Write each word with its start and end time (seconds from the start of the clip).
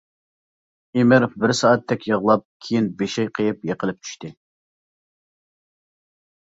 ئىمىر 1.01 1.25
بىر 1.43 1.53
سائەتتەك 1.59 2.07
يىغلاپ 2.13 2.47
كېيىن 2.69 2.89
بېشى 3.03 3.29
قېيىپ 3.41 3.71
يىقىلىپ 3.73 4.01
چۈشتى. 4.01 4.35